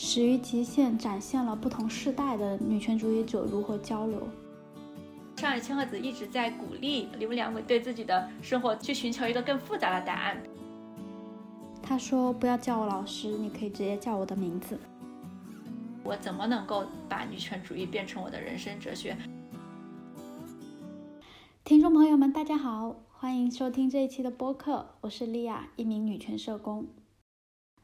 [0.00, 4.28] 始于极限展现了不同世代的女权主义者如何交流。
[5.38, 10.40] 上野千鹤子一直在鼓励铃木良伟对自己的生活去寻求一个更复杂的答案。
[11.82, 14.78] 他说：“不要叫我老师，你可以直接叫我的名字。”
[16.04, 19.16] 我怎么能够把女权主义变成我的人生哲学？
[21.64, 26.86] 听众朋友们，大家好，欢迎收听这一期的播客，我是莉亚，一名女权社工。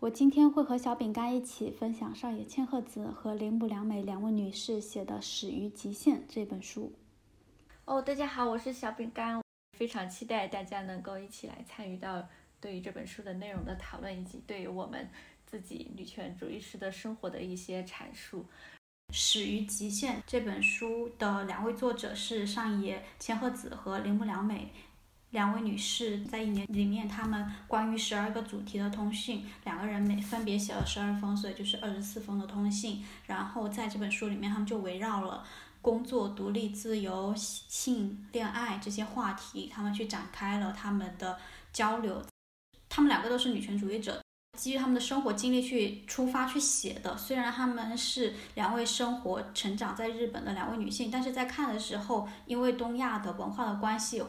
[0.05, 6.93] 我今天会和小饼干一起分享上野千鹤子和铃木良美两位女士写的《始于极限》这本书。
[7.86, 9.40] 哦，大家好，我是小饼干，
[9.79, 12.22] 非常期待大家能够一起来参与到
[12.61, 15.09] 对于这本书的内容的讨论，以及对于我们
[15.46, 18.40] 自己女权主义式的生活的一些阐述。
[19.11, 24.71] 《始于极限》这本书的两位作者是上野千鹤子和铃木良美。
[25.35, 33.05] 两位女士在一年里面，她们关于十二个主题的通信，两个人每分别写了十二封，所以就是二十四封的通信。
[33.27, 35.45] 然后在这本书里面，他们就围绕了
[35.83, 41.37] 工作、独立、自由、性、恋爱这些话题，他们去展开了他们的
[41.73, 42.23] 交流。
[42.89, 44.23] 他们两个都是女权主义者，
[44.57, 47.19] 基于他们的生活经历去出发去写的。
[47.19, 54.23] 虽然他们是两位生活成长在日本的两位女性，但是在看的时候，因为东亚的文化的关系。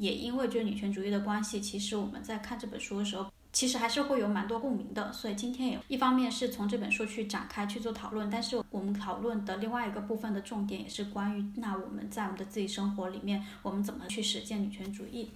[0.00, 5.12] 也因为就是女权主义的关系，其实我们在看这本书的时候，其实还是会有蛮多共鸣的。
[5.12, 15.30] 所以今天也一方面是从这本书去展开去做讨论，但是我们讨论的另外一个部分的重点也是关于那我们在我们的自己生活里面，我们怎么去实践女权主义。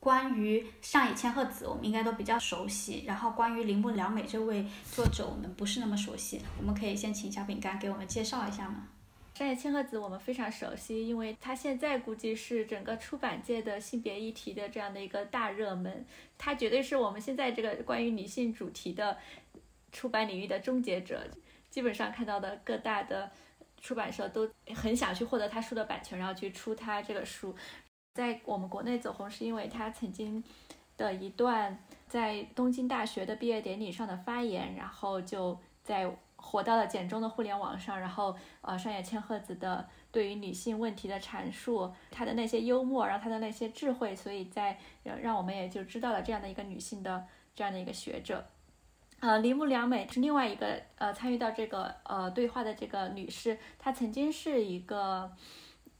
[0.00, 3.04] 关于上野千鹤子，我们应该都比较熟悉。
[3.06, 6.40] 然后关于铃木良美这位作者，我们不是那么熟悉。
[6.58, 8.88] 我们可以先请小饼干给我们介绍一下吗？
[9.40, 16.04] 山野千鹤子我们非常熟悉，因为她现在估计是整个出版界的性别议题的这样的一个大热门，
[16.36, 19.16] 她绝对是我们现在这个关于女性主题的
[19.92, 21.26] 出版领域的终结者。
[21.70, 23.30] 基本上看到的各大的
[23.80, 27.56] 出版社都很想去获得她书的版权，然后去出她这个书。
[28.12, 30.44] 在我们国内走红，是因为她曾经
[30.98, 36.14] 的一段在东京大学的毕业典礼上的发言，然后就在。
[36.40, 44.78] 活到了简中的互联网上，然后呃，上野千鹤子的对于女性问题的阐述，她的那些幽默，然后她的那些智慧，所以在
[45.22, 47.24] 让我们也就知道了这样的一个女性的
[47.54, 48.44] 这样的一个学者。
[49.20, 55.30] 呃，铃木良美是另外一个呃参与到这个呃对话的这个女士，她曾经是一个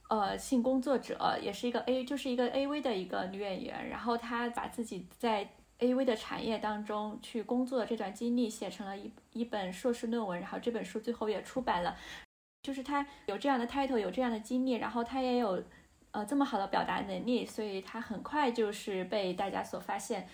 [0.09, 5.47] 呃性工作者，也是一个 A 就是一个 AV 的一个女演员，然后她把自己在
[5.81, 6.05] A.V.
[6.05, 11.95] 的产业当中去工作的这段经历写成了一一本硕士论文，然后这本书最后也出版了。
[12.61, 15.63] 就是他有这样的 title，有这样的经历，然后他也有
[16.11, 20.27] 呃这么好的表达能力，所以他很快就是被大家所发现。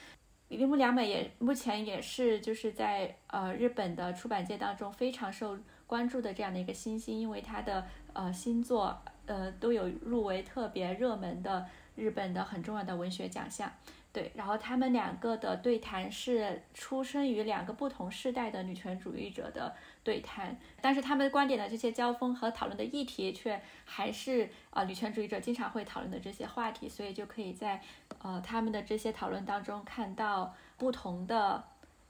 [0.50, 11.66] 铃木良美也目前也是就是在呃日本的出版界当中非常受关注的这样的一个新星，因为他的呃新作呃都有入围特别热门的
[11.96, 13.72] 日本的很重要的文学奖项。
[14.17, 27.79] 对，然后他们两个的对谈是出生于两个不同世代的女权主义者的对谈，但是他们观点的这些交锋和讨论的议题却还是啊女权主义者经常会讨论的这些话题，所以就可以在
[28.17, 31.63] 呃他们的这些讨论当中看到不同的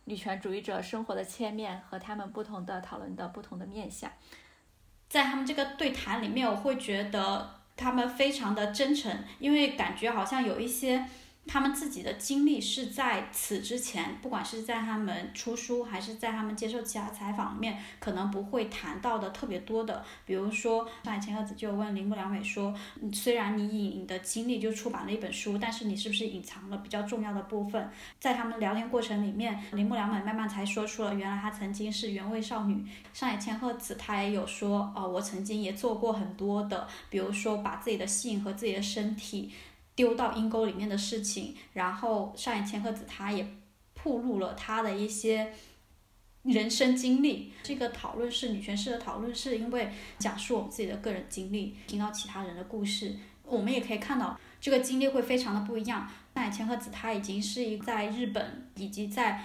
[0.05, 4.09] 女权主义者生活的切面和他们不同的讨论的不同的面相。
[5.09, 11.05] 在他们这个对谈里面，我会觉得他们非常的真诚，因为感觉好像有一些。
[11.47, 20.03] 他们自己的经历是在此之前，不管是在他们出书，还是在他们接受其他采访里面，可能不会谈到的特别多的。
[20.25, 22.73] 比如说，上海千鹤子就问铃木良美说
[23.13, 32.85] ：“虽然你以你的经历就出版了一本书，但是你是不是隐藏了比较重要的部分？”在他们聊天过程里面，铃木良美慢慢才说出了原来她曾经是原味少女。
[33.13, 39.51] 上海千鹤子她也有说：“哦，我曾经也做过很多的，比如说把自己的性和自己的身体。”
[39.97, 43.45] 丢到阴沟里面的事情，然后上野千鹤子她也
[43.95, 45.51] 铺露了她的一些
[46.43, 47.51] 人生经历。
[47.63, 56.07] 这个讨论是女权式的讨论，是因为讲述我们自己的个人经历，听到其他人的故事，我们也可以看到这个经历会非常的不一样。
[56.35, 59.43] 上野千鹤子她已经是一在日本以及在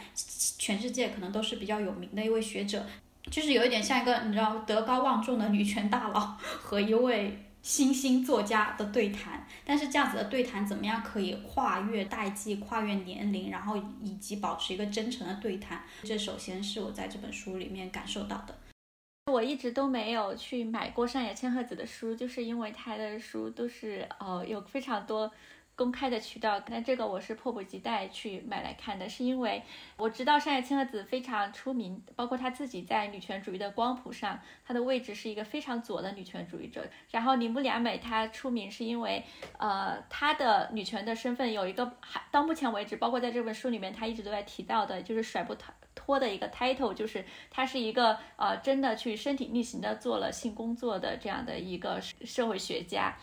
[0.59, 2.85] 全世界可能都是比较有名的一位学者，
[3.31, 7.47] 就是有一点像一个你知道德高望重的女权大佬和一位。
[7.63, 15.81] 新兴作家的对谈，但是这样子的对谈怎么样可以跨越代际、跨越年龄，然后以及保持一个真诚的对谈？
[16.03, 18.59] 这首先是我在这本书里面感受到的。
[19.33, 25.31] 我一直都没有去买过上野千鹤子的书，就是因为他的书都是呃有非常多
[25.75, 29.63] 公开的渠道，那这个我是迫不及待去买来看的，是因为
[29.97, 36.87] 我知道上野千鹤子非常出名，包括她自己在女权主义的光谱上，她的位置是一个非常左的女权主义者。
[37.11, 39.25] 然后铃木良美她出名是因为，
[39.59, 41.91] 呃，她的女权的身份有一个，
[42.31, 53.17] 到目前为止，包括在这本书里面，她一直都在提到的，就是甩不脱脱的一个 title，就是她是一个呃，真的去身体力行的做了性工作的这样的一个社会学家。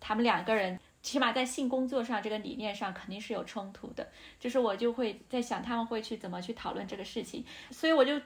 [0.00, 0.78] 他们两个人。
[1.08, 4.06] 起码在性工作上这个理念上肯定是有冲突的，
[4.38, 8.20] 就是我就会在想他们会去怎么去讨论这个事情，所以我就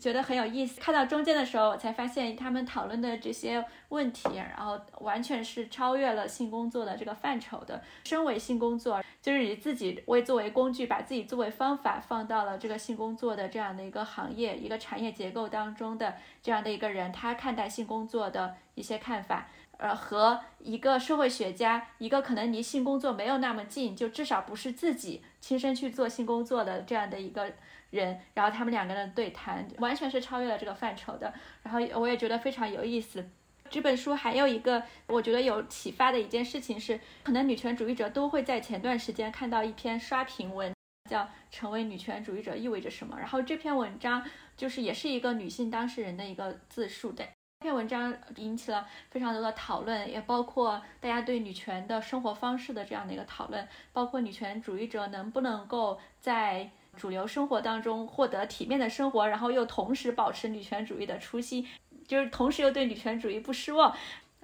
[0.00, 0.80] 觉得很有意思。
[0.80, 7.82] 看到中间的时候，我才发现他们讨论的这些问题，然后完全是超越了性工作的这个范畴的。
[8.04, 19.48] 身为性工作，就是以自己为作为工具，把自己作为方法放到了这个性工作的这样的一个行业、一个产业结构当中的这样的一个人，他看待性工作的一些看法。
[19.82, 27.52] 呃，和一个社会学家，一个可能离性工作没有那么近，就至少不是自己亲身去做性工作的这样的一个
[27.90, 31.34] 人，然后他们两个人对谈，完全是超越了这个范畴的。
[31.64, 33.28] 然后我也觉得非常有意思。
[33.68, 40.72] 这本书还有一个我觉得有启发的一件事情是，可能女权主义者都会在前段时间看到一篇刷屏文，
[41.10, 43.18] 叫“成为女权主义者意味着什么”。
[43.18, 44.24] 然后这篇文章
[44.56, 47.26] 就是也是一个女性当事人的一个自述的。
[47.62, 61.64] 这篇文章引起了非常多的讨论，也包括大家对女权的生活方式的这样的一个讨论，包括女权主义者能不能够在主流生活当中获得体面的生活，然后又同时保持女权主义的初心，
[62.04, 63.96] 就是同时又对女权主义不失望，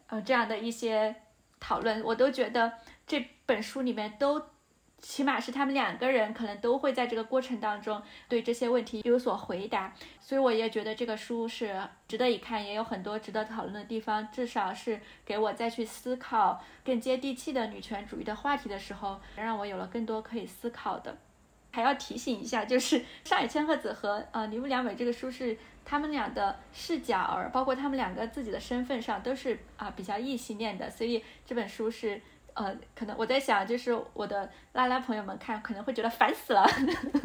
[0.07, 1.17] 呃，这样的一些
[1.59, 2.75] 讨论，我都觉得
[3.05, 4.41] 这本书里面都。
[5.01, 21.17] 起码是他们两个人可能都会在这个过程当中对这些问题有所回答，所以我也觉得这个书是值得一看，也有很多值得讨论的地方，至少是给我再去思考更接地气的女权主义的话题的时候，让我有了更多可以思考的。
[21.71, 32.21] 还要提醒一下，就是上野千鹤子和呃铃木良美这个书是他们俩的视角，而包括他们两个自己的身份上都是啊比较异性恋的，所以这本书是。
[32.59, 36.69] 呃，可能我在想，就是我的拉拉朋友们看可能会觉得烦死了，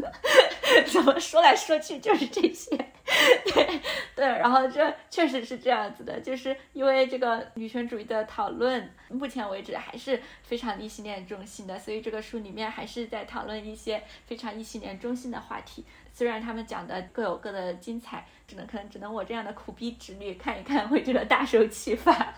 [0.85, 2.69] 怎么说来说去就是这些，
[3.51, 3.81] 对
[4.15, 15.83] 对，然后这确实是这样子的，就是因为这个女权主义的讨论，目前为止还是非常异性恋中心的，所以这个书里面还是在讨论一些非常异性恋中心的话题，
[16.13, 22.35] 虽然他们讲的各有各的精彩，只能可能只能我这样的苦逼直女看一看会觉得大受启发。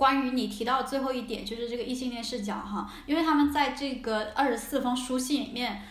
[0.00, 5.82] 关于你提到最后一点，就是这个异性恋视角哈，因为他们在这个二十四封书信里面，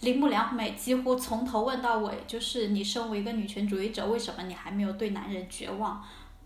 [0.00, 6.02] 铃木良美几乎从头问到尾，就是你身为一个女权主义者，为什么你还没有对男人绝望？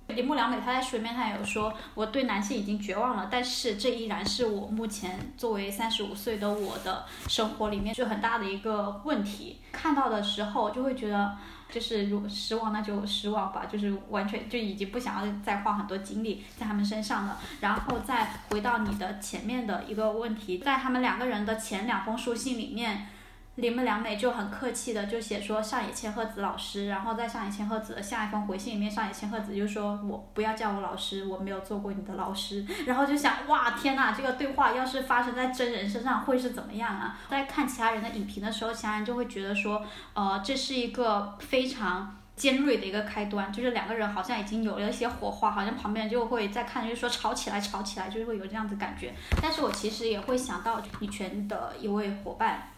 [0.09, 9.59] 铃木良美她在书里面她也有说，我对男性已经绝望了，但是这依然是我目前作为三十五岁的我的生活里面就很大的一个问题。
[9.73, 11.37] 看到的时候就会觉得。
[11.69, 17.41] 就是如失望，那就失望吧，就是完全就已经不想要再花很多精力在他们身上了。
[17.61, 23.09] 然后再回到你的前面的一个问题，在他们两个人的前两封书信里面。
[23.57, 32.67] 铃木良美就很客气的就写说上野千鹤子老师，然后在上野千鹤子的下一封回信里面，上野千鹤子就说我不要叫我老师，我没有做过你的老师。
[32.87, 37.19] 然后就想哇天呐，这个对话要是发生在真人身上会是怎么样啊？
[37.31, 39.83] 在看其他人的影评的时候，其他人就会觉得说，
[40.13, 49.15] 呃，这是一个非常尖锐的一个开端，就是两个人好像已经有了一些火花，好像旁边就会在看，就说吵起来，吵起来，就是会有这样子感觉。
[49.41, 52.69] 但是我其实也会想到羽泉的一位伙伴。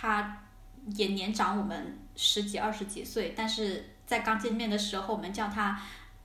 [0.00, 0.44] 他
[0.94, 5.76] 也年长我们十几二十几岁，但是在刚见面的时候，我们叫他，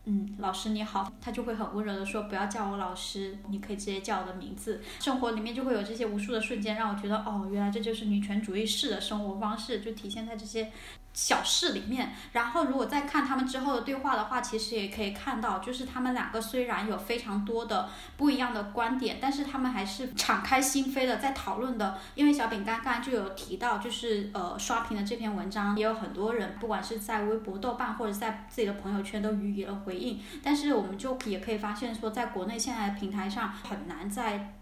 [0.06, 4.82] 嗯，老师你好，他就会很温柔的说，不要叫我老师，你可以直接叫我的名字。
[5.00, 10.72] 生活里面就会有这些无数的瞬间，让我觉得，哦，原来这就是女权主义式的生活方式，就体现在这些。
[11.16, 22.00] 小事里面，然后如果再看他们之后的对话的话，其实也可以看到，就是他们两个虽然有非常多的不一样的观点，但是他们还是敞开心扉的在讨论的。
[22.16, 30.20] 因为小饼干刚才就有提到，就是呃刷屏的这篇文章，也有很多人不管是在微博、豆瓣或者在自己的朋友圈都予以了回回应。
[30.42, 34.56] 但是我们就也可以发现说，在国内现在的平台上很难再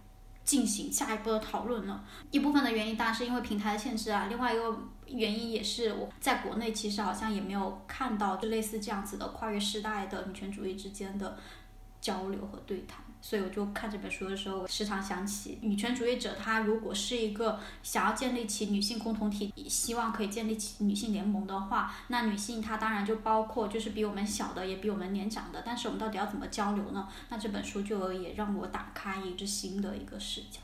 [0.43, 2.03] 进行下一步的讨论了。
[2.31, 4.77] 一部分的原因当然是因为平台的限制啊，另外一个。
[5.13, 11.37] 原因也是我在国内其实好像也没有看到就类似这样子的跨越时代的女权主义之间的
[11.99, 13.03] 交流和对谈。
[13.21, 25.61] 所以我就看这本书的时候，我时常想起女权主义者，她如果是一个想要建立起女性共同体，希望可以建立起女性联盟的话，那女性她当然就包括就是比我们小的，也比我们年长的。
[25.65, 27.07] 但是我们到底要怎么交流呢？
[27.29, 30.59] 那这本书就也让我打开一个新的一个视角。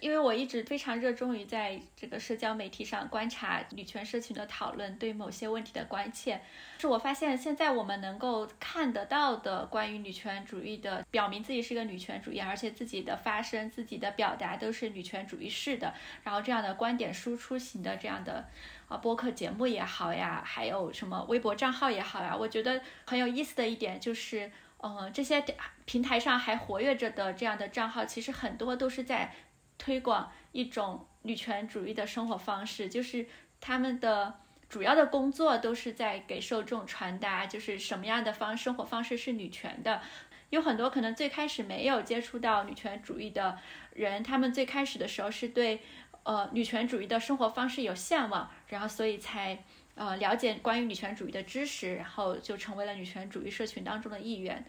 [0.00, 6.40] 因为我一直非常热衷于在这个社交媒体上观察女权社群的讨论，对某些问题的关切。
[6.78, 15.92] 是我发现现在我们能够看得到的关于女权主义的，表明自己是一个女权主义，而且自己的发声、自己的表达都是女权主义式的，
[16.24, 18.48] 然后这样的观点输出型的这样的
[18.88, 25.44] 啊播客节目也好呀，还有什么微博账号也好呀，我觉得很有意思的一点就是，嗯，这些
[25.84, 29.30] 平台上还活跃着的这样的账号，其实很多都是在。
[29.80, 33.26] 推广一种女权主义的生活方式，就是
[33.60, 40.02] 他们的主要的工作都是在给受众传达，就是什么样的方生活方式是女权的。
[40.50, 43.58] 有很多可能最开始没有接触到女权主义的
[43.94, 45.80] 人，他们最开始的时候是对
[46.24, 54.64] 呃女权主义的生活方式有向往，然后所以才呃了解关于女权主义的知识，然后就成为了女权主义社群当中的一员。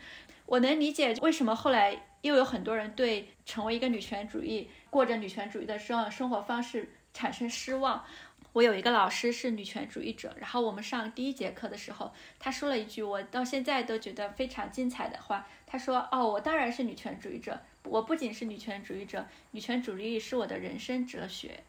[0.52, 4.70] 我能理解为什么后来又有很多人对成为一个女权主义。
[4.90, 8.04] 过着女权主义的生生活方式产生失望。
[8.52, 15.48] 我有一个老师是女权主义者，然后我们上第一节课的时候，他说了一句我到现在都觉得非常精彩的话。
[15.66, 21.64] 他说：“哦，我当然是女权主义者，我不仅是女权主义者，女权主义是我的人生哲学。”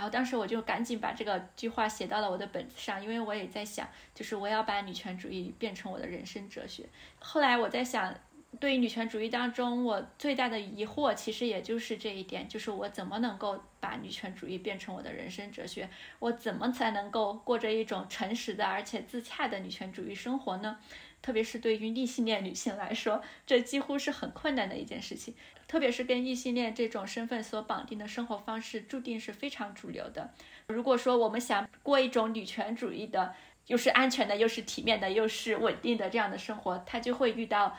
[0.00, 6.88] 然后当时我就赶紧把这个句话写到了我的本子上，因为我也在想，就是我要把女权主义变成我的人生哲学。
[7.18, 8.14] 后来我在想。
[8.58, 15.88] 对于女权主义当中，我最大的疑惑其实也就是这一点，就是我怎么能够把女权主义变成我的人生哲学？
[16.18, 20.76] 我怎么才能够过着一种诚实的而且自洽的女权主义生活呢？
[21.22, 25.34] 特别是对于异性恋女性来说，这几乎是很困难的一件事情。
[25.66, 30.32] 特别是跟异性恋这种身份所绑定的生活方式，注定是非常主流的。
[30.68, 33.34] 如果说我们想过一种女权主义的，
[33.66, 37.76] 又是安全的，又是体面的，又是稳定的这样的生活，它就会遇到。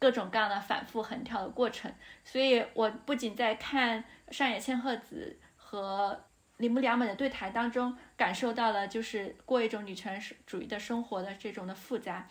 [0.00, 1.92] 各种各样的反复横跳的过程，
[2.24, 6.24] 所以我不仅在看上野千鹤子和
[6.58, 12.28] 铃木良美的对谈当中，感受到了就是过一种女权主义的生活的这种的复杂，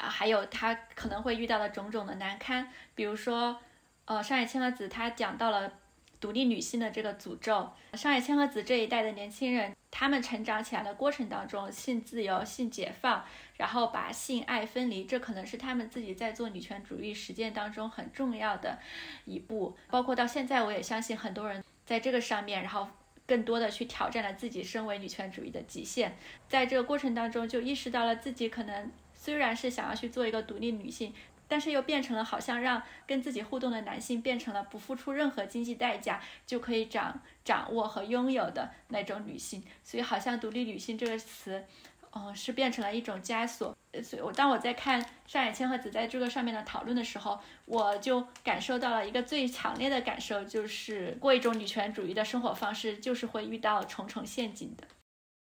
[0.00, 3.60] 啊，还有她可能会遇到的种种的难堪，比如说，
[4.06, 5.70] 呃，上野千鹤子她讲到了
[6.18, 9.76] 独立女性的这个诅咒，上野千鹤子这一代的年轻人。
[9.92, 13.24] 他们成长起来的过程当中，性自由、性解放，
[13.56, 18.78] 然后把性爱分离，这可能是他们自己在做女权主义实践当中很重要的
[19.24, 19.76] 一步。
[19.88, 22.88] 包括到现在，我也相信很多人在这个上面，然后
[23.26, 26.16] 更多的去挑战了自己身为女权主义的极限。
[26.48, 31.12] 在这个过程当中，就意识到了自己可能虽然是想要去做一个独立女性。
[31.50, 41.64] 但是又变成了好像让跟自己互动的男性变成了不付出任何经济代价就可以掌掌握和拥有的那种女性，所以好像独立女性这个词，
[42.12, 43.76] 嗯，是变成了一种枷锁。
[44.00, 54.86] 所以我当我在看上野千鹤子在这个上面的讨论的时候，我就感受到了一个最强烈的感受，就是过一种女权主义的生活方式，就是会遇到重重陷阱的。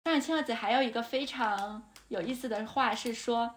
[0.04, 3.56] 上野千鹤子还有一个非常有意思的话是说。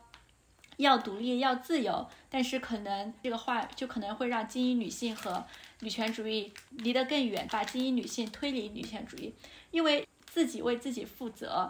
[0.80, 5.46] 要独立，要自由，但是可能这个话就可能会让精英女性和
[5.82, 9.34] 女权主义离得更远，把精英女性推离女权主义，
[9.72, 11.70] 因为自己为自己负责。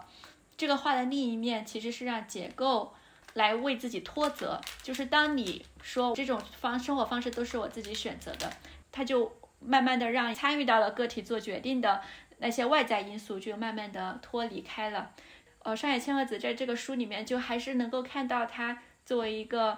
[0.55, 2.93] 这个话的另一面其实是让结构
[3.33, 8.53] 来为自己脱责，就是当你说这种方生活方式都是我自己选择的，
[8.91, 12.03] 他就慢慢的让参与到了个体做决定的
[12.37, 15.11] 那些外在因素就慢慢的脱离开了。
[15.63, 18.83] 呃，上野千鹤子在这个书里面就还是能够看到他。
[19.09, 19.75] 作为一个，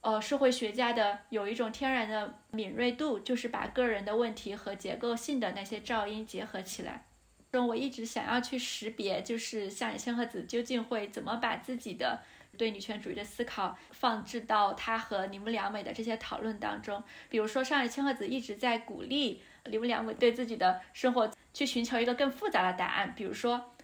[0.00, 7.04] 呃，社会学家的有一种天然的敏锐度，就是把个人的问题和结构性的那些噪音结合起来。
[7.52, 12.18] 中我一直想要去识别，就是像野千鹤子究竟会怎么把自己的
[12.56, 17.04] 对女权主义的思考放置到他和铃木良美的这些讨论当中。
[17.28, 23.74] 比如说，上野千鹤子一直在鼓励铃木良美对自己的生活去寻求一个更复杂的答案，比如说。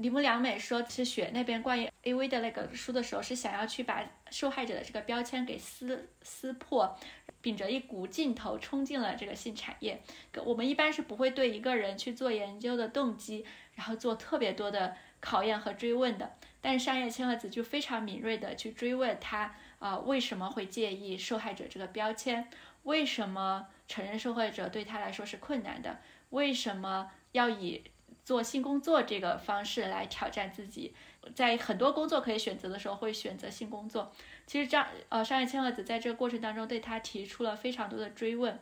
[0.00, 6.98] 铃木良美说是写那边关于 A.V 的那个书的时候，是想要去把受害者的这个标签给撕撕破，
[7.42, 10.00] 秉着一股劲头冲进了这个性产业。
[10.42, 16.32] 我们一般是不会对一个人去做研究的动机，然后做特别多的考验和追问的。
[16.62, 22.48] 但是商业千鹤子就非常敏锐的去追问他啊为什么会介意受害者这个标签？
[22.84, 25.98] 为什么承认受害者对他来说是困难的？
[26.30, 27.84] 为什么要以
[28.24, 30.94] 做性工作这个方式来挑战自己，
[31.34, 34.12] 在很多工作可以选择的时候，会选择性工作。
[34.46, 38.58] 其实张呃上野千鹤子在这个过程当中对他提出了非常多的追问。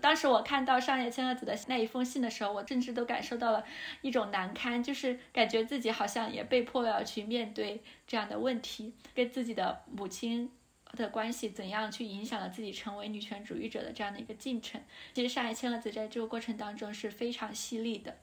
[0.00, 3.62] 当时我看到上野千鹤子的那一封信的时候，我甚至都感受到了
[4.00, 10.50] 一种难堪，就是感觉自己好像也被迫要去面对这样的问题，跟自己的母亲
[10.96, 14.80] 的关系怎样去影响了自己成为女权主义者的这样的一个进程。
[15.12, 18.16] 其实上野千鹤子在这个过程当中是非常犀利的。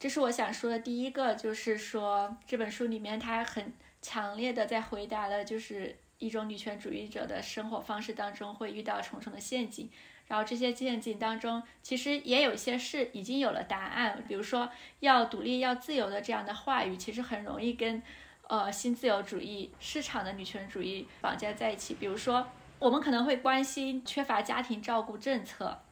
[0.00, 9.90] 这是我想说的第一个，就是说这本书里面它很强烈的在回答了，就是一种女权主义者的生活方式当中会遇到重重的陷阱，
[10.26, 18.02] 然后这些陷阱当中其实也有一些是已经有了答案，比如说要独立、要自由的这样的话语，其实很容易跟
[18.48, 21.92] 呃新自由主义、市场的女权主义绑架在一起。
[22.00, 22.46] 比如说，
[22.78, 25.82] 我们可能会关心缺乏家庭照顾政策，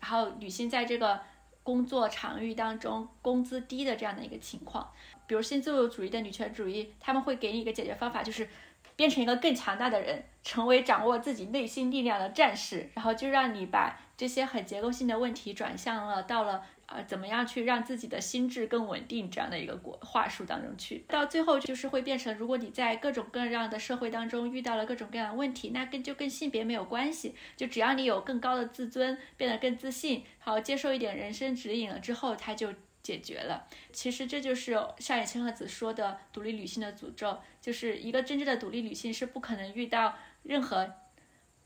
[0.00, 1.20] 然后女性在这个。
[1.68, 4.90] 工作场域当中工资低的这样的一个情况，
[5.26, 8.48] 比如新自由主义的女权主义，他们会给你一个解决方法，就是
[8.96, 16.64] 变成一个更强大的人，成为掌握自己内心力量的战士，然后就让你把这些很结构性的问题转向了到了。
[16.90, 19.30] 呃，怎么样去让自己的心智更稳定？
[19.30, 33.66] 这样的一个过话术当中去，到最后就是会变成，如果你在各种各样的社会当中遇到了各种各样的问题，那跟就跟性别没有关系，就只要你有更高的自尊，变得更自信，好接受一点人生指引了之后，它就解决了。
[33.92, 40.90] 其实这就是上野千鹤子说的独立女性的诅咒，就是一个真正的独立女性是不可能遇到任何。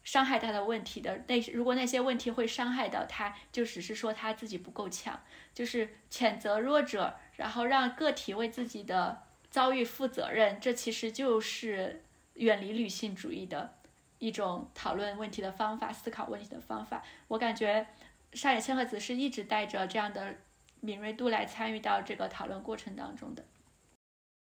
[0.05, 5.21] 伤害他的问题的那，如果那些问题会伤害到他，就只是说他自己不够强，
[5.55, 12.05] 就是谴责弱者，然后让个体为自己的遭遇负责任，这其实就是
[12.35, 13.79] 远离女性主义的
[14.19, 17.03] 一种讨论问题的方法、思考问题的方法。
[17.29, 17.87] 我感觉
[18.33, 20.35] 上野千鹤子是一直带着这样的
[20.81, 23.45] 敏锐度来参与到这个讨论过程当中的。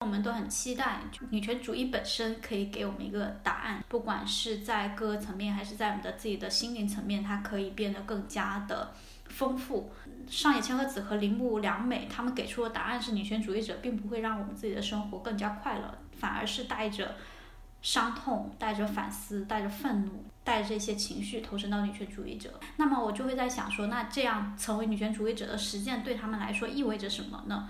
[0.01, 1.01] 我们都很期待
[1.31, 8.93] 女权主义本身可以给我们一个答案，不管是在各个层面，还是在我们的自己的心灵层面，它可以变得更加的
[9.27, 9.91] 丰富。
[10.29, 17.17] 上野千鹤子和铃木良美他们给出的答案是，女权主义者并不会让我们自己的生活更加快乐，反而是带着
[17.83, 22.61] 伤痛、带着反思、带着愤怒、带着这些情绪投身到女权主义者。
[22.77, 27.69] 那么我就会在想说，那这样成为女权主义者的实践对他们来说意味着什么呢？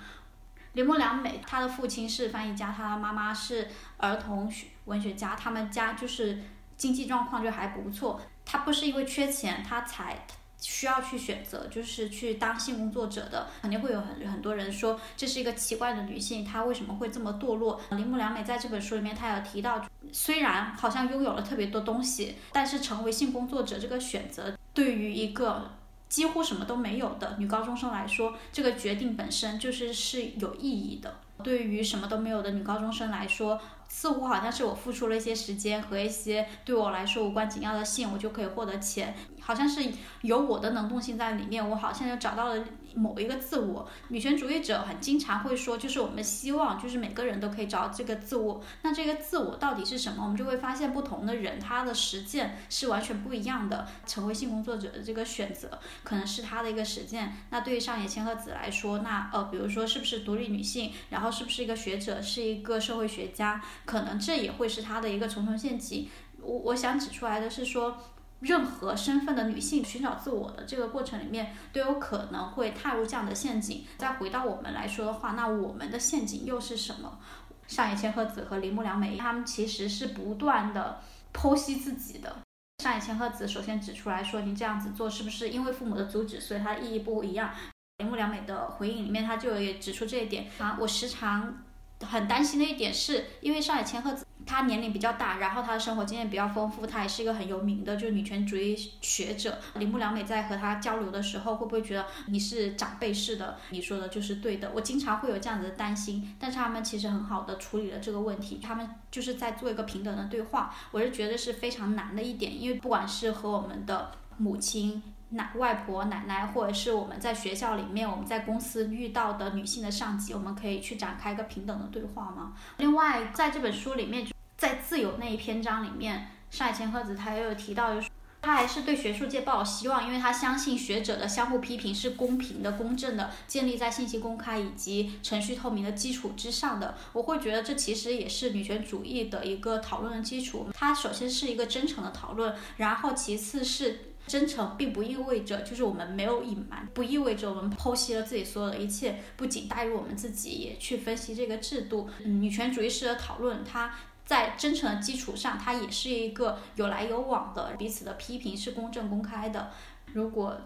[0.79, 3.67] 铃木良美，她的父亲是翻译家，她的妈妈是
[3.97, 4.49] 儿童
[4.85, 6.39] 文学家，他们家就是
[6.77, 8.21] 经济状况就还不错。
[8.45, 10.25] 她不是因为缺钱，她才
[10.61, 13.49] 需要去选择，就是去当性工作者的。
[13.61, 17.81] 肯定会有很很多人说，这是一个奇怪的女性，她为什么会这么堕落？
[17.91, 25.77] 铃木良美在这本书里面，她有提到，虽然好像拥有了特别多东西，但是成为性工作者这个选择，对于一个。
[26.09, 31.21] 几乎什么都没有的女高中生来说，这个决定本身就是是有意义的。
[31.43, 39.81] 对于什么都没有的女高中生来说，似乎好像是我付出了一些时间和一些对我来说无关紧要的信，我就可以获得钱，好像是
[40.23, 42.65] 有我的能动性在里面，我好像就找到了。
[42.95, 48.63] 某一个自我，女权主义者很经常会说，就是我们希望，就是每个人都可以找到这个自我。
[48.83, 50.23] 那这个自我到底是什么？
[50.23, 53.87] 我们就会发现，不同的人他的实践是完全不一样的。
[54.07, 57.33] 成为性工作者的这个选择，可能是他的一个实践。
[57.51, 66.09] 那对于上野千鹤子来说，那呃，比如说是不是独立女性，然后是不是一个学者，是一个社会学家，可能这也会是他的一个重重陷阱。
[66.41, 67.99] 我我想指出来的是说。
[68.41, 73.85] 任何身份的女性寻找自我的这个过程里面，都有可能会踏入这样的陷阱。
[73.97, 77.19] 再回到我们来说的话，那我们的陷阱又是什么？
[77.67, 81.01] 上野千鹤子和铃木良美，他们其实是不断的
[81.35, 82.37] 剖析自己的。
[82.83, 87.51] 上野千鹤子首先指出来说，你这样子做是不是因为父母的阻止，所以它的意义不一样？
[87.99, 90.79] 铃木良美的回应里面，他就也指出这一点啊。
[90.81, 91.53] 我时常
[92.01, 94.25] 很担心的一点是，因为上海千鹤子。
[94.47, 99.59] 她年龄比较大，然后她的生活经验比较丰富，她也是一个很有名的，就是女权主义学者。
[99.75, 103.59] 铃木良美在和她交流的时候，会不会觉得你是长辈式的？
[103.69, 104.73] 你说的就是对的。
[104.75, 110.75] 我经常会有这样子的担心，但是他们其实很好的处理了这个问题，他们就是在做一个平等的对话。
[110.93, 115.03] 我是觉得是非常难的一点，因为不管是和我们的母亲。
[115.31, 122.55] 奶外婆、奶奶，或者是我们在学校里面，我们在公司遇到的女性的上级，我们可以去展开一个平等的对话吗？
[122.79, 128.09] 另外，在这本书里面，在自由那一篇章里面，上野千鹤子他也有提到，就是
[128.41, 136.97] 他还是对学术界抱有希望，因为他相信学者的相互批评是公平的、公正的，建立在信息公开以及程序透明的基础之上的。
[137.13, 140.69] 我会觉得这其实也是女权主义的一个讨论的基础。
[140.73, 144.15] 它首先是一个真诚的讨论，然后其次是。
[144.29, 152.09] 真诚并不意味着就是我们没有隐瞒，不意味着我们剖析了自己所有的一切，不仅大于我们自己，也去分析这个制度。
[152.23, 153.93] 嗯，女权主义式的讨论，它
[154.25, 159.71] 在真诚的基础上，它也是一个有来有往的，彼此的批评是公正公开的。
[160.13, 160.61] 如果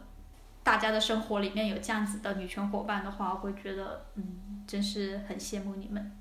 [0.65, 6.13] 大家的生活里面有这样子的女权伙伴的话，我会觉得，嗯，真是很羡慕你们。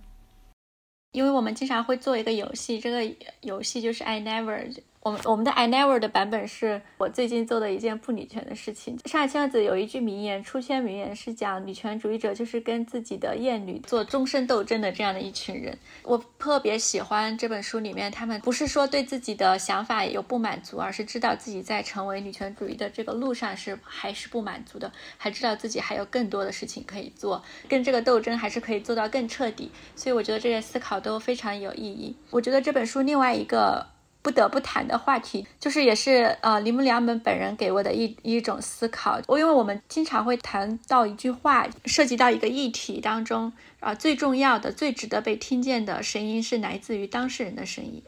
[1.11, 4.81] 因为我们经常会做一个游戏，这个游戏就是 I never。
[5.01, 8.99] 我们我们的 I never 的版本是我最近做的一件不女权的事情。
[9.05, 15.75] 上海千鹤子有一句名言，出圈名言是讲女权主义者就是跟自己的厌女做终身斗争的这样的一群人。
[16.03, 29.71] 我特别喜欢这本书里面，他们不是说对自己的想法有不满足，而是知道自己在成为女权主义的这个路上是还是不满足的，还知道自己还有更多的事情可以做，跟这个斗争还是可以做到更彻底。
[29.95, 32.15] 所以我觉得这些思考都非常有意义。
[32.29, 33.87] 我觉得这本书另外一个。
[34.21, 39.19] 不得不谈的话题，就是也是呃铃木良门本人给我的一一种思考。
[39.27, 48.03] 我因为我们经常会谈到一句话，涉及到一个议题当中，啊最重要的、最值得被听见的声音是来自于当事人的声音。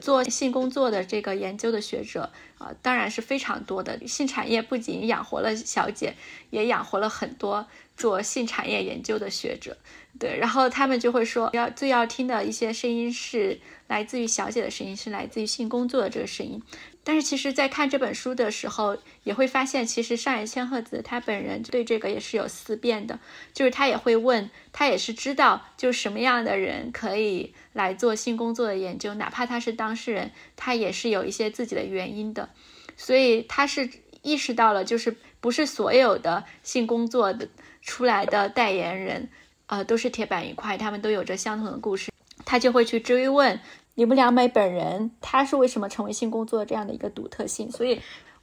[0.00, 4.06] 做性工作的这个研究的学者啊，当然是非常多的。
[4.06, 6.14] 性产业不仅养活了小姐，
[6.50, 7.66] 也养活了很多
[8.00, 9.76] 做性产业研究的学者。
[10.18, 16.60] 对，然后他们就会说，要最要听的一些声音是来自于小姐的声音，是来自于性工作的这个声音。
[17.04, 23.20] 但是其实，在看这本书的时候，也会发现，其实上野千鹤子她本人对这个也是有思辨的，
[23.54, 32.50] 就是她也会问，她也是知道，就什么样的人可以来做性工作的研究，哪怕他是当事人，他也是有一些自己的原因的。
[32.96, 33.88] 所以他是
[34.22, 37.48] 意识到了，就是不是所有的性工作的
[37.80, 39.28] 出来的代言人。
[39.66, 42.10] 呃，都是铁板一块，他们都有着相同的故事，
[42.44, 43.60] 他就会去追问
[43.94, 47.70] 铃木良美本人，他是为什么成为性工作这样的一个独特性。
[47.70, 48.00] 所以，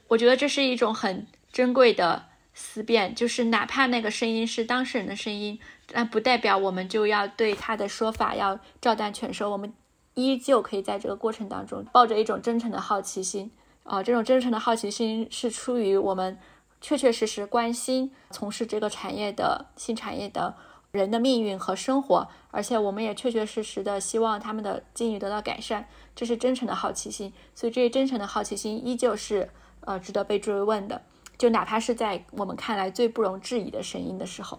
[0.08, 5.60] 我觉得这是一种很珍贵的思辨，就是哪怕那个声音是当事人的声音，
[5.92, 9.74] 但不代表我们就要对他的说法要照单全收，我们
[10.14, 13.52] 依旧可以在这个过程当中抱着一种真诚的好奇心
[13.84, 16.40] 啊，这种真诚的好奇心是出于我们
[16.82, 20.56] 确确实实关心从事这个产业的性产业的。
[20.92, 25.86] 人的命运和生活，而且我们也确确实实的希望他们的境遇得到改善，
[26.16, 27.32] 这是真诚的好奇心。
[27.54, 29.50] 所以，这些真诚的好奇心依旧是
[29.82, 31.04] 呃值得被追问的，
[31.38, 34.58] 就哪怕是在我们看来最不容置疑的声音的时候。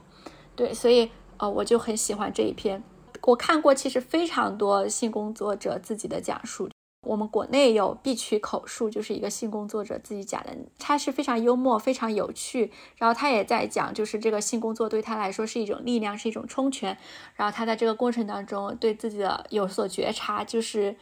[0.55, 2.85] 对，所以呃，我就很喜欢这一篇。
[3.23, 6.69] 我看过其实非常多性工作者自己的讲述。
[7.09, 12.71] 我们国内有必取口述，就是一个性工作者自己讲的，他是非常幽默、非常有趣。
[12.97, 16.99] 然后他也在讲，就是这个性工作对他来说是一种力量，是一种充权。
[17.35, 20.97] 然后他在这个过程当中对自己的有所觉察，就是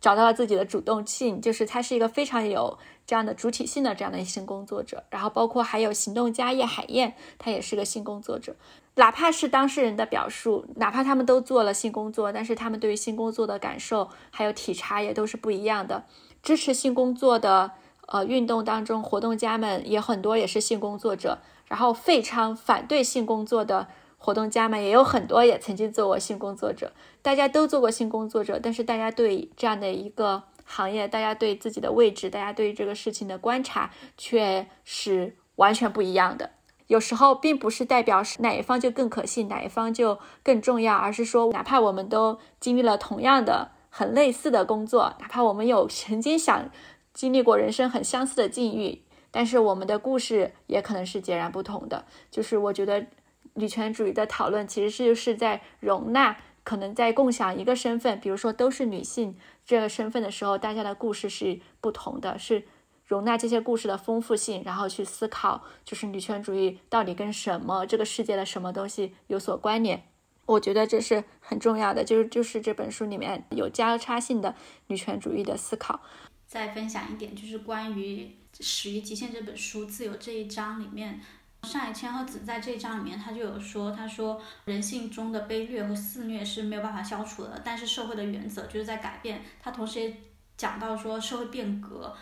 [0.00, 5.04] 找到了自己的主动性，就是他是一个非常有这样的主体性的这样的性工作者。
[5.10, 8.56] 然后包括还有行动家叶海燕，他也是个性工作者。
[8.96, 16.04] 哪怕是当事人的表述，哪怕他们都做了性工作，但是他们对于性工作的感受还有体察也都是不一样的。
[16.42, 17.70] 支持性工作的
[18.08, 26.92] 呃运动当中，活动家们也很多也是性工作者，然后非常反对性工作的活动家们也有很多也曾经做过性工作者。
[27.22, 36.50] 大家都做过性工作者，但是大家对这样的一个行业，大家对自己的位置，大家对这个事情的观察却是完全不一样的。
[36.92, 46.68] 有时候并不是代表是哪一方就更可信，哪一方就更重要，而是说，哪怕我们都经历了同样的很类似的工作，哪怕我们有曾经想
[47.14, 49.00] 经历过人生很相似的境遇，
[49.30, 52.04] 但是我们的故事也可能是截然不同的。
[52.30, 53.06] 就是我觉得
[53.54, 62.64] 女权主义的讨论其实是就是在容纳可能在共享一个身份，比如说都是女性这个身份的时候，大家的故事是不同的，是。
[63.12, 70.02] 容纳这些故事的丰富性，然后去思考，就是女权主义到底跟什么这个世界的什么东西有所关联？
[70.46, 74.54] 我觉得这是很重要的，就是就是这本书里面有交叉性的
[74.86, 76.00] 女权主义的思考。
[76.46, 78.24] 再分享一点，就是关于
[78.64, 81.20] 《始于极限》这本书自由这一章里面，
[81.64, 89.42] 上野千鹤子在这一章里面，他就有说，他说人性中的卑劣和肆虐是没有办法消除的，但是社会的原则就是在改变。
[89.60, 90.16] 他同时也
[90.56, 92.16] 讲到说社会变革。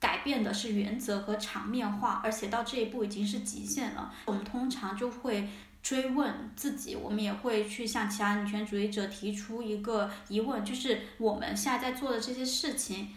[0.00, 4.12] 改变的是原则和场面化，而且到这一步已经是极限了。
[4.24, 5.46] 我们通常就会
[5.82, 13.08] 追问自己，我们也会去向其他女权主义者提出一个疑问，就是我们现在在做的这些事情，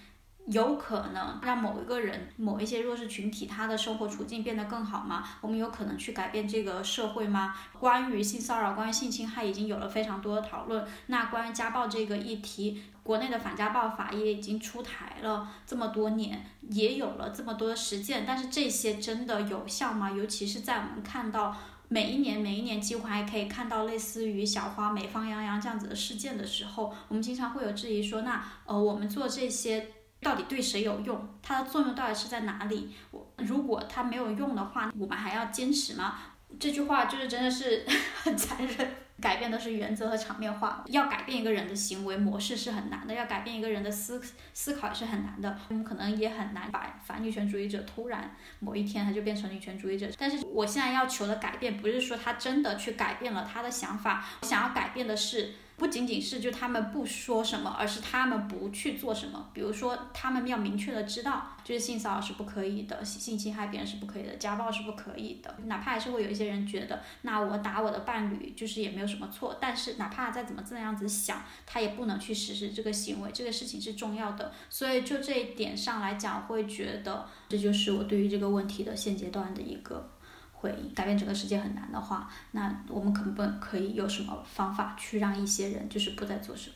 [0.48, 5.24] 有可能让某一个人、某一些弱势群体他的生活处境变得更好吗？
[5.40, 7.56] 我们有可能去改变这个社会吗？
[7.80, 10.86] 关于性骚扰、关于性侵害已经有了非常多的讨论。
[11.08, 18.26] 那关于家暴这个议题，国内的反家暴法也已经出台了这么多年，也有了这么多的实践。
[18.28, 20.12] 但是这些真的有效吗？
[20.12, 21.56] 尤其是在我们看到
[21.88, 29.88] 每一年、每一年几乎还可以看到类似于小花、美方洋洋这样子的事件的时候，我们经常会有质疑说：那呃，我们做这些。
[30.24, 31.30] 到底对谁有用？
[31.44, 32.92] 它的作用到底是在哪里？
[33.12, 36.16] 我如果它没有用的话，我们还要坚持吗？
[36.60, 37.86] 这句话就是真的是
[38.24, 38.96] 很残忍。
[39.22, 40.84] 改变的是原则和场面化。
[40.88, 44.22] 要改变一个人的行为模式是很难的，要改变一个人的思
[44.54, 45.58] 思考也是很难的。
[45.70, 50.10] 我们可能也很难把反女权主义者突然某一天他就变成女权主义者。
[50.18, 55.54] 但是我现在要求的改变，不是说他真的去改变了他的想法，我想要改变的是。
[55.76, 59.50] 不仅仅是就他们不说什么，而是他们不去做什么。
[59.54, 65.56] 比如说，他们要明确的知道，就是性骚扰是不可以的，性侵害别人是不可以的，家暴是不可以的。
[65.66, 69.58] 哪怕还是会有一些人觉得，那我打我的伴侣就是也没有什么错。
[69.60, 74.52] 但是哪怕再怎么这样子想，他也不能去实施这个行为，这个事情是重要的。
[74.70, 80.13] 所以就这一点上来讲，会觉得这就是我对于这个问题的现阶段的一个。
[80.64, 86.76] 会改变整个世界很难的话，那我们可不可以有什么方法去让一些人就是不再做什么？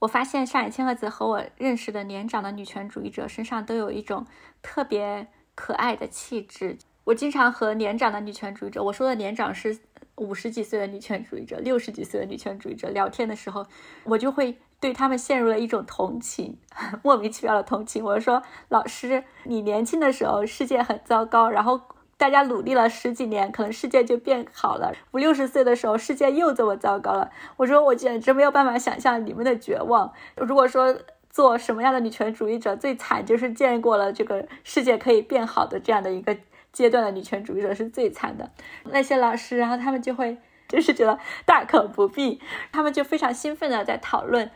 [0.00, 4.26] 我发现上野千鹤子和我认识的年长的女权主义者身上都有一种
[4.60, 6.76] 特别可爱的气质。
[7.04, 9.78] 我经常和年长的女权主义者，我说的年长是
[10.16, 13.64] 五十几岁的女权主义者、六十几岁的女权主义者聊天的时候，
[14.02, 16.58] 我就会对他们陷入了一种同情，
[17.04, 18.04] 莫名其妙的同情。
[18.04, 21.80] 我说：“老师，你年轻的时候世界很糟糕，然后。”
[22.22, 24.92] 大家努力了十几年，可能世界就变好了。
[25.10, 27.32] 五六十岁的时候，世界又这么糟糕了。
[27.56, 30.12] 我说，我简直没有办法想象你们的绝望。
[30.36, 30.96] 如果说
[31.30, 36.36] 做什么样的女权主义者最惨，就是见过了这个世界可以变好的这样的一个
[36.72, 38.52] 阶段的女权主义者是最惨的。
[38.84, 44.48] 那些老师，然后他们就会就是觉得大可不必，他们就非常兴奋的在讨论。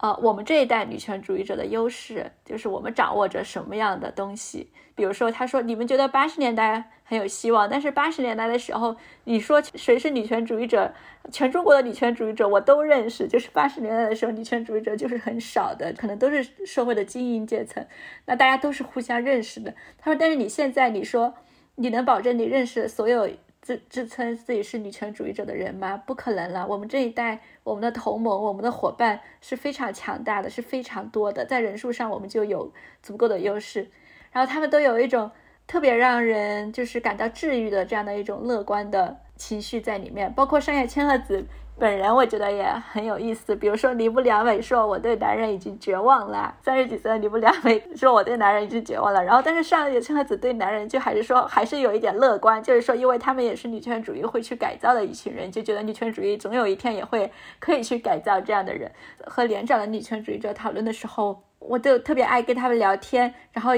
[0.00, 4.70] 呃，我们这一代女权主义者的优势就是我们掌握着什么样的东西。
[4.94, 10.92] 比如说，他说你们觉得八十年代很有希望，但是八十年代的时候，你说谁是女权主义者？
[11.30, 13.28] 全中国的女权主义者我都认识。
[13.28, 17.86] 就是八十年代的时候，女权主义者就是很少的，可能都是社会的精英阶层。
[18.24, 19.74] 那大家都是互相认识的。
[19.98, 21.34] 他说，但是你现在你说
[21.74, 23.28] 你能保证你认识所有？
[23.70, 25.96] 自自称自己是女权主义者的人吗？
[25.96, 26.66] 不可能了。
[26.66, 33.88] 我们这一代，我们的同盟，我们的伙伴是非常强大的，是非常多的，在人数上我们就有足够的优势。
[34.32, 35.30] 然后他们都有一种
[35.68, 41.46] 特别让人就是感到治愈的这样的一种乐观的情绪在里面，包括上野千鹤子。
[41.80, 58.92] 本人我觉得也很有意思，比如说铃木良美说我对男人已经绝望了，三十几岁的铃木良美 说我对男人已经绝望了，然后但是上野千鹤子对男人就还是说还是有一点乐观，就是说因为他们也是女权主义会去改造的一群人，就觉得女权主义总有一天也会可以去改造这样的人。
[59.24, 63.72] 和连长的女权主义者讨论的时候，我就特别爱跟他们聊天，然后。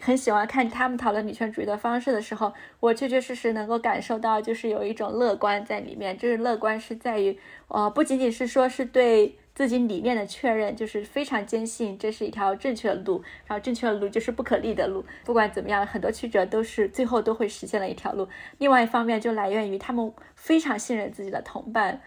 [0.00, 6.16] 很喜欢看他们讨论女权主义的方式的时候，我确确实实能够感受到，就是有一种乐观在里面。
[6.16, 15.04] 就是乐观是在于，呃，不仅仅是说是对自己理念的确认，就是非常坚信这是一条正确的路，然后正确的路就是不可逆的路。
[15.24, 18.28] 不管怎么样，很多曲折都是最后都会实现了一条路。
[18.58, 22.00] 另外一方面，就来源于他们非常信任自己的同伴，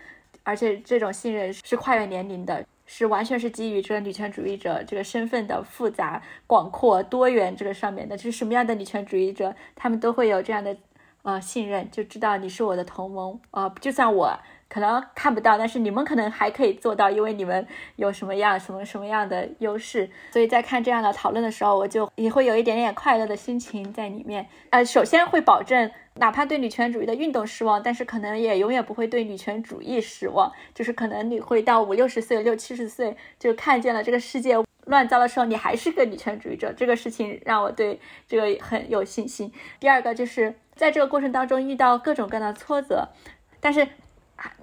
[0.43, 2.65] 而且这种信任是跨越年龄的。
[2.93, 10.75] 是完全是基于这个女权主义者这个身份的复杂、广阔、多元这个上面的，就是什么样的女权主义者，他们都会有这样的
[11.21, 14.37] 呃信任，就知道你是我的同盟啊，就算我。
[14.71, 20.09] 可能看不到，但是你们可能还可以做到，因为你们有什么样、什么什么样的优势。
[20.31, 24.47] 所以在看这样的讨论的时候，我就也会有一点点快乐的心情在里面。
[24.69, 30.49] 呃，首先会保证，哪怕对女权主义的运动失望，但是可能也永远不会对女权主义失望。
[30.73, 34.55] 就是可能你会到五六十岁、六七十岁，就看见了这个世界
[34.85, 36.71] 乱糟的时候，你还是个女权主义者。
[36.71, 39.51] 这个事情让我对这个很有信心。
[39.81, 43.09] 第二个就是在这个过程当中遇到各种各样的挫折，
[43.59, 43.85] 但是。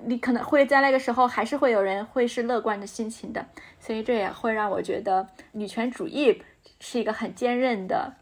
[0.05, 3.47] 你可能会在那个时候，还是会有人会是乐观的心情的，
[3.79, 6.43] 所以这也会让我觉得女权主义
[6.81, 8.15] 是一个很坚韧的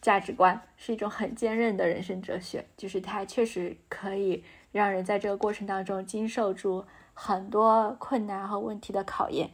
[0.00, 4.42] 价值观，是一种很坚韧的人生哲学，就是它确实可以
[4.72, 9.48] 让人在这个过程当中经受住很多困难和问题的考验。《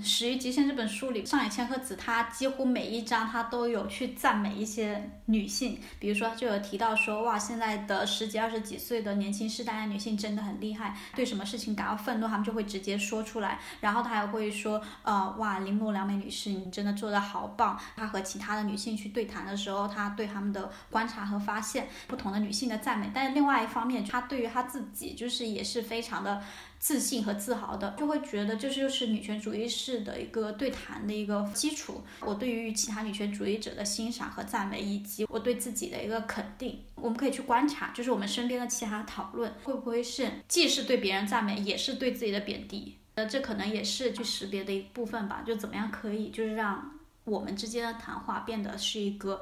[0.00, 13.60] 始于极限》这本书里，上野千鹤子她几乎每一章她都有去赞美一些女性，比如说就有提到说，哇，现在的十几二十几岁的年轻世代的女性真的很厉害，对什么事情感到愤怒，她们就会直接说出来。
[13.80, 17.78] 然后她还会说，呃，哇，铃木良美女士，你真的做的好棒。
[17.94, 23.10] 她和其他的女性去对谈的时候，她对她们的观察和发现，不同的女性的赞美。
[23.14, 26.42] 但是另外一方面，她对于她自己就是也是非常的。
[26.82, 32.02] 自信和自豪的，就会觉得这就是女权主义式的一个对谈的一个基础。
[32.18, 42.98] 我对于其他女权主义者的欣赏和赞美，以及我对自己的一个肯定，我们可以去观察，就是我们身边的其他讨论会不会是既是对别人赞美，也是对自己的贬低。
[43.14, 45.44] 呃，这可能也是去识别的一部分吧。
[45.46, 49.40] 就怎么样可以，就是让我们之间的谈话变得是一个。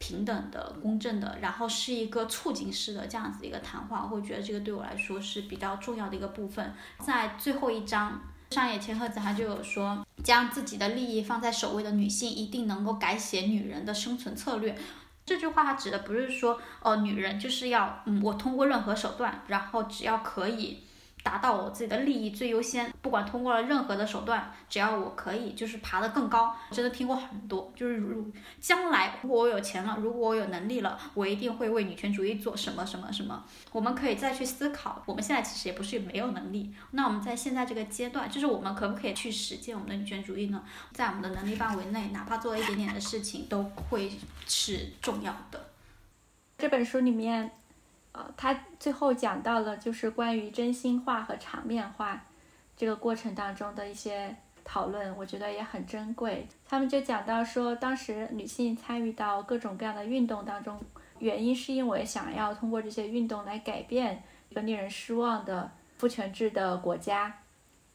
[0.00, 6.74] 平等的、公正的，然后是一个促进式的这样子一个谈话，我会觉得这个对我来说是比较重要的一个部分。
[6.98, 8.18] 在最后一章，
[8.50, 14.76] 上野千鹤子他就有说，将自己的利益放在首位的女性一定能够改写女人的生存策略。
[15.26, 20.82] 这句话它指的不是说，哦，女人就是要，嗯，我通过任何手段，然后只要可以。
[21.22, 26.54] 达到我自己的利益最优先，不管通过了任何的手段，只要我可以，就是爬得更高。
[26.70, 28.30] 真的听过很多，就是如
[28.60, 33.44] 将来如果我有钱了，如果我有能力了，我一定会为女权主义做什么什么什么。
[33.72, 40.62] 我们可以再去思考，我们现在其实也不是没有能力，那我们在现在这个阶段，就是我们可不可以去实践我们的女权主义呢？
[40.92, 44.10] 在我们的能力范围内，哪怕做一点点的事情，都会
[44.46, 45.68] 是重要的。
[46.56, 47.52] 这本书里面。
[48.20, 52.22] 呃，他最后讲到了就是关于真心话和场面话
[52.76, 56.46] 这个过程当中的一些讨论，我觉得也很珍贵。
[56.68, 60.78] 他们就讲到说，当时女性参与到各种各样的运动当中，
[61.18, 67.34] 原因是因为想要通过这些运动来改变一个令人失望的父权制的国家、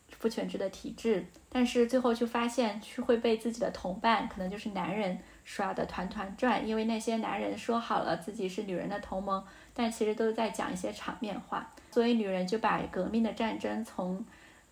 [0.09, 9.43] 父权制的体制，但是最后就发现是会被自己的同伴，可能就是男人耍得团团转，因为那些男人说好了自己是女人的同盟。
[9.75, 14.25] 但其实都是在讲一些场面话，所以女人就把革命的战争从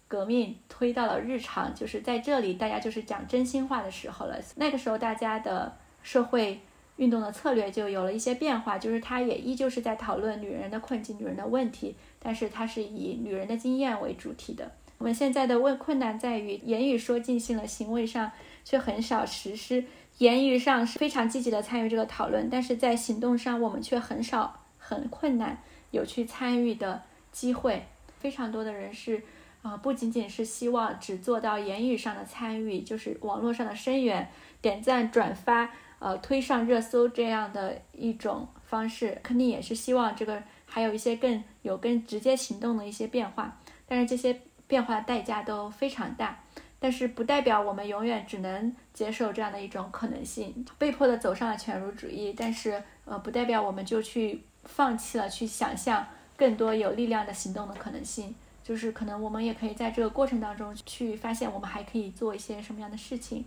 [0.08, 4.40] 革命推到了日常，就是在这里大家就是讲真心话的时候了。
[4.56, 6.60] 那个时候大家的社会
[6.98, 14.72] 运动的策略就有了一些变化，就是她也依旧是在讨论女人的困境、女人的问题，但是她是以女人的经验为主体的。
[15.00, 18.32] 我们现在的问困难在于言语说尽兴了，行为上
[18.64, 19.84] 却很少实施。
[20.20, 24.62] 言语上是非常积极的参与这个讨论，但是在行动上我们却很少。
[24.94, 25.58] 很困难，
[25.92, 27.02] 有去参与的
[27.32, 27.86] 机会，
[28.20, 29.22] 非常多的人是，
[29.62, 34.30] 啊，不仅仅是希望只做到言语上的参与，就是网络上的声援、
[34.62, 46.44] 点赞、转发，呃，推上热搜这样的一种方式，肯定也是希望这个还有一些更有更直接行动的一些变化，但是这些变化的代价都非常大，
[46.80, 54.44] 但是不代表我们永远只能接受这样的一种可能性，被迫的走上了犬儒主义，但是呃，不代表我们就去。
[54.66, 63.46] 放弃了去想象更多有力量的行动的可能性，就是可能我们也可以在这个过程当中去发现，我们还可以做一些什么样的事情，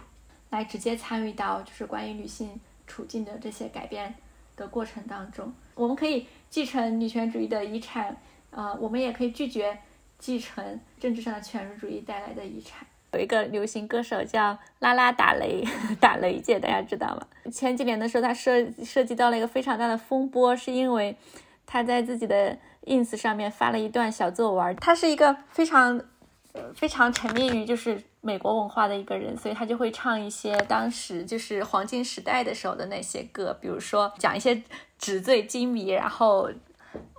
[0.51, 4.15] 来直接参与到就是关于女性处境的这些改变
[4.57, 5.53] 的过程当中。
[5.75, 8.17] 我们可以继承女权主义的遗产，
[8.51, 9.79] 呃，我们也可以拒绝
[10.19, 12.87] 继承政治上的权威主义带来的遗产。
[13.17, 15.65] 有一个流行歌手叫拉拉打雷，
[15.99, 17.27] 打雷姐，大家知道吗？
[17.51, 21.17] 前几年的时候，他涉涉及到了一个非常大的风波，是因为
[21.65, 24.77] 他在自己的 ins 上面发了一段小作文。
[24.77, 25.99] 他是一个非常
[26.75, 34.63] 非常沉迷于就是美国文化的一个人，所以他就会唱一些当时就是黄金时代的时候的那些歌，比如说讲一些
[34.99, 36.51] 纸醉金迷，然后。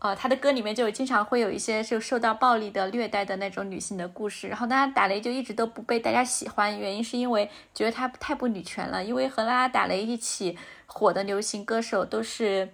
[0.01, 9.03] 呃，他的歌里面就经常会有一些就受到暴力的虐待的那种女性的故事，然后拉拉打雷就一直都不被大家喜欢，原因是因为觉得她太不女权了。
[9.03, 12.69] 因为和拉拉打雷一起火的流行歌手都是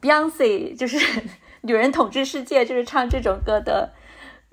[0.00, 0.98] Beyonce，就是
[1.62, 3.92] 女人统治世界，就是唱这种歌的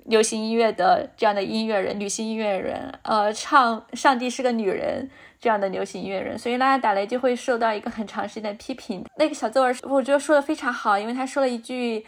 [0.06, 5.10] 流行音乐的这样的音乐人，女性音乐人，呃，唱上帝是个女人。
[5.38, 9.04] 这样的流行音乐人，所以拉拉打雷就会受到一个很长时间的批评。
[9.18, 12.04] 那个小作文，我觉得说的非常好，因为他说了一句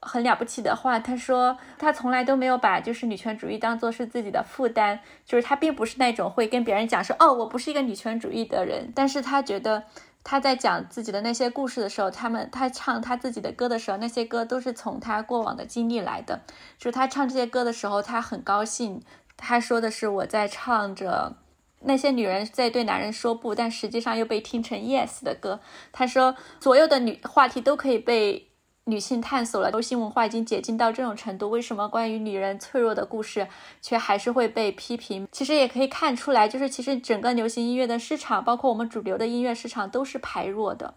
[0.00, 0.98] 很了不起的话。
[0.98, 8.90] 他说他从来都没有把就是女权主义当做是自己的负担，就是他并不是那种会跟别人讲说哦，我不是一个女权主义的人。
[8.94, 9.82] 但是他觉得
[10.30, 16.42] 他在讲自己的那些故事的时候，他们他唱他自己的歌的时候，那些歌都是从他过往的经历来的。
[16.76, 19.00] 就是他唱这些歌的时候，他很高兴。
[19.38, 21.34] 他说的是我在唱着。
[21.80, 25.60] 那些女人在对男人说不，但实际上又被听成 yes 的歌。
[25.92, 28.47] 他说，所有的女话题都可以被
[28.88, 33.46] 女性探索了流行文化已经解禁到这种程度，为什么关于女人脆弱的故事
[33.82, 35.28] 却还是会被批评？
[35.30, 40.94] 其实也可以看出来，就是其实整个流行音乐的市场，包括我们主流的音乐市场，都是排弱的。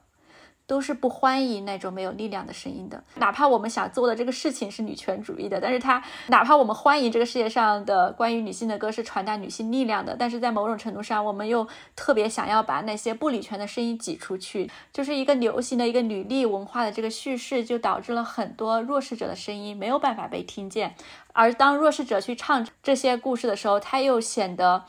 [0.72, 20.96] 都是不欢迎那种没有力量的声音的，哪怕我们想做的这个事情是女权主义的，但是它哪怕我们欢迎这个世界上的关于女性的歌是传达女性力量的，但是在某种程度上，我们又特别想要把那些不女权的声音挤出去，就是一个流行的一个女力文化的这个叙事，就导致了很多弱势者的声音没有办法被听见，
[21.34, 24.86] 而当弱势者去唱这些故事的时候，他又显得。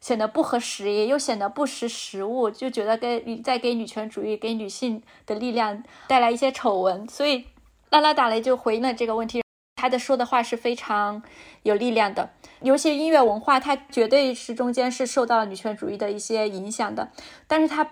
[0.00, 7.08] 显得不合时宜，又显得不识时务，就觉得给在给女权主义、给女性的力量带来一些丑闻。
[7.08, 7.44] 所以，
[7.90, 9.42] 拉拉打雷就回应了这个问题，
[9.76, 11.22] 他的说的话是非常
[11.62, 12.30] 有力量的。
[12.62, 17.10] 尤其音乐文化，它绝对是中间是受到了女权主义的一些影响的，
[17.46, 17.88] 但是它。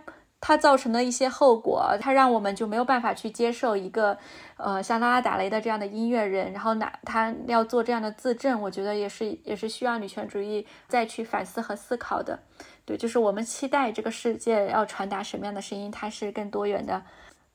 [0.47, 4.19] 它造成的一些后果，它让我们就没有办法去接受一个，
[4.59, 12.39] 呃，像拉拉达雷的这样的音乐人，然后哪他要做这样的自证，我觉得也是也是需要女权主义再去反思和思考的。
[12.85, 17.03] 对，就是我们期待这个世界要传达什么样的声音，它是更多元的、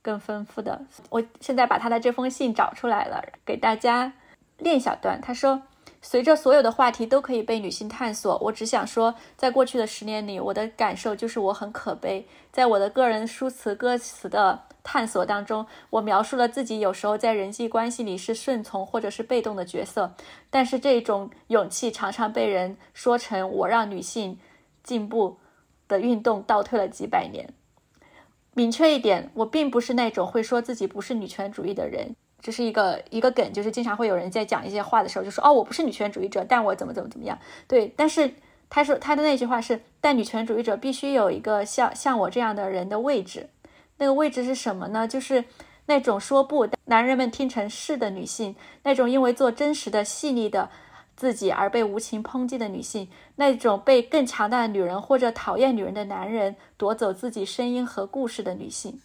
[0.02, 0.82] 更丰富的。
[1.12, 4.12] 我现在把他的这封信找出来了，给大家
[4.58, 5.22] 念小段。
[5.22, 5.62] 他说。
[6.02, 12.26] 随着所有的话题都可以被女性探索，我只想说，在过去的十年里，我的感受就是我很可悲。
[12.52, 20.14] 在我的个人书词歌词的探索当中，我描述了自己有时候在人际关系里是顺从或者是被动的角色，
[20.50, 24.40] 但是这种勇气常常被人说成我让女性
[24.82, 25.38] 进步
[25.90, 27.54] 的运动倒退了几百年。
[28.54, 32.16] 明确一点，我并不是那种会说自己不是女权主义的人。
[32.42, 37.38] 这是一个一个梗，就是经常会有人在讲一些话的时候，就说哦，我不是女权主义者，但我怎么怎么怎么样。
[37.68, 38.34] 对，但是
[38.70, 43.50] 他说他的那句话是，但女权主义者必须有一个像像我这样的人的位置。
[43.98, 45.08] 那个位置是什么呢？
[45.08, 45.44] 就是
[45.88, 50.70] 那种说不，男人们听成是的女性，那种因为做真实的、细腻的
[51.18, 59.02] 自己而被无情抨击的女性，那种被更强大的女人或者讨厌女人的男人夺走自己声音和故事的女性。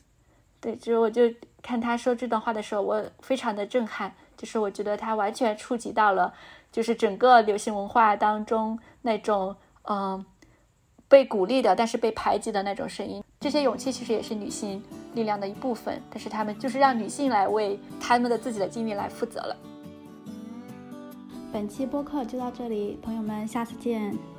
[0.65, 1.23] 对，就我就。
[1.67, 6.31] 看他说这段话的时候，我非常的震撼，就是我觉得他完全触及到了，
[6.71, 10.23] 就是整个流行文化当中那种嗯
[11.09, 13.25] 被鼓励的，但是被排挤的那种声音。
[13.41, 14.83] 这些勇气其实也是女性
[15.15, 19.57] 力量的一部分，但是他们就是让女性来为他们的自己的经历来负责了。
[21.51, 24.34] 本期播客就到这里，朋友们，下次见。